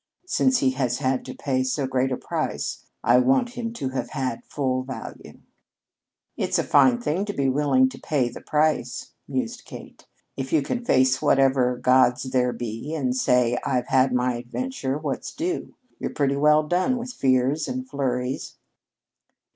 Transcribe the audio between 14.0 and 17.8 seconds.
my adventure. What's due?' you're pretty well done with fears